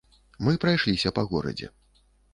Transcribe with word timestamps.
Мы 0.45 0.53
прайшліся 0.63 1.11
па 1.19 1.27
горадзе. 1.35 1.71